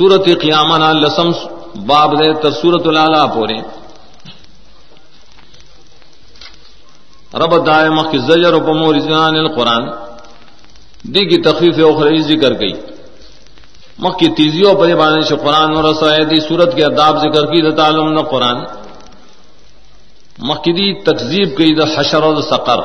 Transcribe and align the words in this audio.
سورت 0.00 0.24
قیامنا 0.40 0.92
لسم 0.92 1.30
باب 1.86 2.12
دے 2.12 2.32
تر 2.32 2.50
سورت 2.50 2.86
الالا 2.86 3.26
پورے۔ 3.26 3.58
رب 7.34 7.66
دائے 7.66 7.88
کی 8.10 8.18
زجر 8.18 8.52
و 8.52 8.60
پمور 8.60 8.94
ازنان 8.94 9.34
القرآن۔ 9.34 9.84
دی 11.02 11.24
کی 11.24 11.42
تخفیف 11.42 11.78
اخری 11.78 12.22
ذکر 12.22 12.60
گئی۔ 12.60 12.72
مخ 13.98 14.18
کی 14.18 14.28
تیزیوں 14.28 14.74
پر 14.74 14.94
بانے 14.94 15.22
سے 15.22 15.36
قرآن 15.36 15.76
اور 15.76 15.84
رسائے 15.84 16.24
دی 16.24 16.40
سورت 16.40 16.76
کے 16.76 16.84
اداب 16.84 17.16
ذکر 17.18 17.46
کی 17.46 17.72
تعلم 17.72 18.12
نہ 18.12 18.20
قرآن۔ 18.20 18.56
مخ 20.38 20.62
کی 20.62 20.72
دی 20.72 21.02
تکذیب 21.02 21.58
کی 21.58 21.74
دا 21.74 22.00
حشر 22.00 22.22
و 22.22 22.40
سقر۔ 22.40 22.78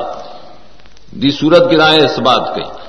دی 1.10 1.30
سورت 1.30 1.70
کی 1.70 1.76
رائے 1.76 2.00
اس 2.04 2.18
بات 2.18 2.54
کی 2.54 2.85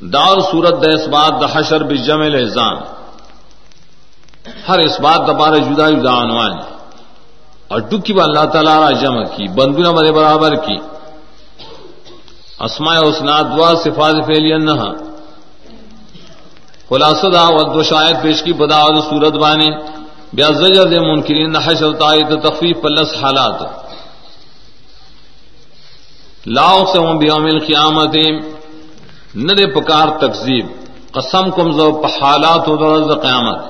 دار 0.00 0.40
سورت 0.40 0.74
د 0.82 0.84
اس 0.84 1.06
بات 1.08 1.32
دا 1.40 1.46
حشر 1.52 1.82
بجمع 1.82 2.24
الزام 2.24 2.76
ہر 4.68 4.78
اس 4.78 5.00
بات 5.00 5.26
دا 5.26 5.56
جدا 5.56 5.88
جدا 5.90 6.12
عنوان. 6.22 6.52
اور 7.68 7.80
ڈکی 7.80 8.12
با 8.12 8.22
اللہ 8.22 8.44
تعالیٰ 8.52 8.78
را 8.80 8.90
جمع 8.90 9.24
کی، 9.24 9.48
بندونا 9.48 9.90
مرے 9.90 10.12
برابر 10.12 10.54
کی. 10.54 10.76
اسماء 12.60 12.96
اسناد 13.00 13.44
دعا 13.56 13.74
صفات 13.74 14.14
فعلی 14.26 14.52
انہا. 14.52 14.90
خلاصہ 16.88 17.26
دا 17.26 17.44
و 17.48 17.82
شاید 17.82 18.22
پیش 18.22 18.42
کی 18.42 18.52
بدا 18.52 18.80
و 18.84 19.00
صورت 19.00 19.32
بانے. 19.32 19.70
بیا 20.32 20.48
زجر 20.50 20.86
دے 20.88 21.00
منکرین 21.00 21.56
حشر 21.56 21.92
تایت 21.92 22.30
تخفیف 22.44 22.76
پلس 22.82 23.14
حالات. 23.22 23.60
لا 26.46 26.68
اقسم 26.70 27.18
بیوم 27.18 27.44
القیامت 27.44 28.16
نہ 29.34 29.52
دے 29.52 29.66
پکار 29.66 30.08
تکذیب، 30.18 30.66
قسم 31.12 31.50
کم 31.50 31.70
زو 31.70 32.00
حالات 32.00 32.68
و 32.68 32.76
درز 32.76 33.22
قیامت۔ 33.22 33.60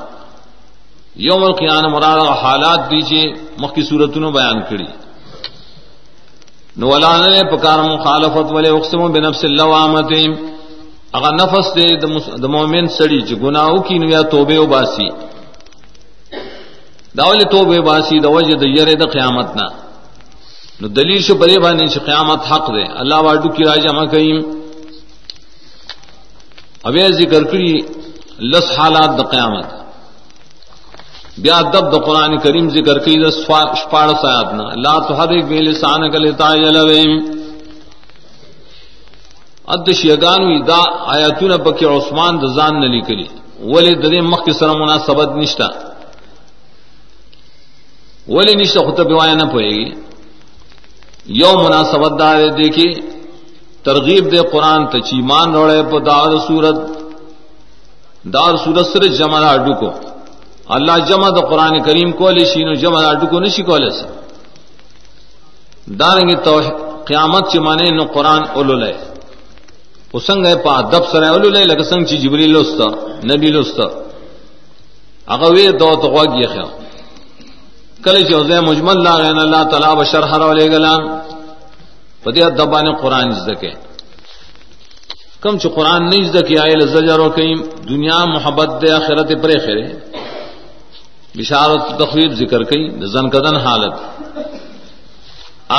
یوم 1.16 1.44
القیام 1.44 1.92
مراد 1.92 2.20
حالات 2.42 2.90
دیجیے 2.90 3.34
مخی 3.58 3.82
صورتوں 3.82 4.30
بیان 4.30 4.60
کری۔ 4.68 4.86
نولانا 6.76 7.28
نے 7.28 7.56
پکار 7.56 7.78
مخالفت 7.78 8.52
والے 8.52 8.68
اقسم 8.68 9.12
بنفس 9.12 9.44
اللوامت 9.44 10.12
اگر 11.12 11.32
نفس 11.32 11.76
دے 11.76 11.88
د 12.42 12.44
مومن 12.44 12.86
سڑی 12.88 13.20
چ 13.20 13.32
گناہو 13.42 13.82
کی 13.82 13.98
نیا 13.98 14.22
توبے 14.22 14.58
و 14.58 14.66
باسی۔ 14.66 15.08
داول 17.18 17.40
توبے 17.50 17.80
باسی 17.80 18.18
د 18.20 18.26
وجہ 18.26 18.54
د 18.54 18.62
یری 18.62 18.94
د 18.94 19.04
قیامت 19.12 19.56
نا 19.56 19.66
نو 20.80 20.88
دلیل 20.88 21.22
شو 21.22 21.34
بری 21.34 21.58
باندې 21.58 21.84
چې 21.92 21.98
قیامت 22.04 22.40
حق 22.52 22.68
دے۔ 22.68 22.84
اللہ 23.00 23.14
واڈو 23.14 23.48
کی 23.48 23.64
راجہ 23.64 23.92
ما 23.92 24.04
کئیم۔ 24.04 24.59
اوی 26.88 27.12
ذکر 27.12 27.44
کری 27.50 27.72
لس 28.52 28.70
حالات 28.78 29.10
د 29.18 29.22
قیامت. 29.32 29.68
بیا 31.44 31.58
دب 31.72 31.84
د 31.92 31.94
قران 32.06 32.32
کریم 32.44 32.68
ذکر 32.76 32.98
کوي 33.04 33.16
د 33.24 33.26
شپاړ 33.80 34.08
سات 34.22 34.48
نه 34.58 34.66
لا 34.84 34.94
تحرک 35.08 35.44
به 35.50 35.60
لسانک 35.66 36.14
لتعجل 36.24 36.76
بهم 36.88 37.12
اد 39.74 39.92
شیگان 40.00 40.42
وی 40.46 40.58
دا 40.70 40.80
آیاتونه 41.14 41.56
پکې 41.64 41.84
عثمان 41.96 42.38
د 42.38 42.44
ځان 42.56 42.74
نه 42.82 42.88
لیکلي 42.94 43.28
ولې 43.72 43.94
د 44.02 44.04
دې 44.12 44.20
مخ 44.30 44.40
کې 44.46 44.52
سره 44.60 44.72
مناسبت 44.82 45.28
نشتا. 45.42 45.68
ولې 48.28 48.54
نشته 48.60 48.80
خو 48.84 48.92
ته 48.98 49.04
بیان 49.04 49.38
نه 49.38 49.46
پويږي 49.52 49.88
یو 51.42 51.52
مناسبت 51.64 52.12
دار 52.18 52.48
دیکھی. 52.62 52.88
ترغیب 53.84 54.32
دے 54.32 54.40
قرآن 54.52 54.86
ته 54.86 54.98
چې 54.98 55.12
ایمان 55.14 55.54
وروړې 55.54 55.90
په 55.92 55.98
دار 56.00 56.30
صورت 56.48 56.76
دار 58.34 58.56
صورت 58.64 58.86
سره 58.86 59.06
جمع 59.06 59.40
اډو 59.52 59.74
کو 59.80 59.90
اللہ 60.74 60.96
جمع 61.08 61.28
د 61.28 61.38
قرآن 61.50 61.82
کریم 61.82 62.12
کو 62.12 62.30
لشی 62.30 62.64
نو 62.64 62.74
جمع 62.74 63.00
اڈو 63.08 63.26
کو 63.26 63.40
نشی 63.40 63.62
کو 63.62 63.76
لس 63.76 64.04
داریں 66.00 66.28
گے 66.28 66.36
تو 66.36 66.60
قیامت 67.04 67.50
چ 67.52 67.56
مانے 67.56 67.88
نو 67.96 68.04
قرآن 68.04 68.42
اولو 68.54 68.74
لے۔ 68.74 68.92
اسنگ 70.12 70.46
ہے 70.46 70.56
پا 70.56 70.80
دب 70.80 71.04
سر 71.12 71.22
اولو 71.22 71.48
لے 71.48 71.64
لگ 71.64 71.82
سنگ 71.82 72.04
چی 72.04 72.16
جبری 72.18 72.46
لستا، 72.46 72.86
نبی 73.24 73.46
لستا۔ 73.46 73.86
اگا 75.26 75.46
وی 75.46 75.68
دو 75.68 75.96
تو 76.02 76.08
غوگ 76.08 76.32
یہ 76.40 76.46
خیال۔ 76.46 76.70
کله 78.04 78.20
چې 78.26 78.32
اوځه 78.34 78.60
مجمل 78.68 79.02
لا 79.04 79.14
غن 79.14 79.38
الله 79.38 79.62
تعالی 79.64 80.00
بشرح 80.00 80.36
را 80.36 80.46
ولې 80.50 80.66
غلا 80.72 80.94
پدې 82.24 82.42
دبانه 82.58 82.92
قران 83.02 83.30
زده 83.40 83.54
کم 85.42 85.58
چې 85.58 85.68
قران 85.76 86.02
نه 86.08 86.24
زده 86.28 86.42
کې 86.48 86.54
آیل 86.64 86.86
زجر 86.94 87.20
او 87.20 87.30
کیم 87.36 87.58
دنیا 87.88 88.24
محبت 88.34 88.70
دے 88.82 88.88
آخرت 89.00 89.30
پرې 89.42 89.58
خره 89.64 89.86
بشارت 91.38 91.82
تخویب 91.98 92.32
ذکر 92.40 92.62
کئی 92.70 92.84
زن 93.12 93.26
کدن 93.30 93.56
حالت. 93.66 93.94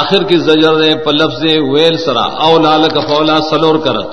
آخر 0.01 0.23
کی 0.29 0.37
زجر 0.47 0.73
دے 0.81 0.89
پلف 1.05 1.31
سے 1.41 1.51
ویل 1.71 1.97
سرا 2.05 2.25
او 2.45 2.57
لال 2.65 2.83
کفولا 2.95 3.37
سلور 3.49 3.77
کرت. 3.85 4.09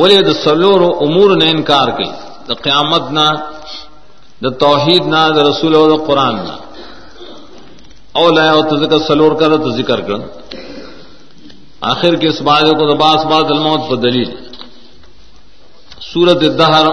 ولی 0.00 0.18
د 0.28 0.30
سلور 0.44 0.80
امور 1.06 1.30
نے 1.40 1.48
انکار 1.50 1.88
کی 1.98 2.10
د 2.48 2.50
قیامت 2.64 3.04
نہ 3.16 3.26
د 4.44 4.46
توحید 4.64 5.06
نہ 5.12 5.22
د 5.36 5.38
رسول 5.48 5.74
او 5.74 5.84
د 5.92 5.94
قرآن 6.06 6.34
نہ 6.46 6.56
او 8.18 8.30
لا 8.30 8.52
او 8.52 8.62
تذکر 8.62 8.98
سلور 8.98 9.32
کر، 9.32 9.56
تو 9.56 9.70
ذکر 9.70 10.00
کر۔ 10.00 10.14
آخر 11.80 12.14
کے 12.14 12.28
اس 12.28 12.42
بات 12.42 12.62
کو 12.62 12.86
تو 12.86 12.94
باس 12.94 13.24
باد 13.24 13.50
الموت 13.50 13.90
پر 13.90 13.96
دلیل۔ 13.96 14.30
سورت 16.00 16.58
دہر 16.58 16.84